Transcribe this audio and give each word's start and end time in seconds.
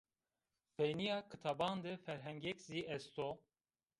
Peynîya 0.75 1.17
kitaban 1.29 1.77
de 1.83 1.93
ferhengêk 2.05 2.59
zî 2.67 2.79
est 2.95 3.15
o 3.27 3.29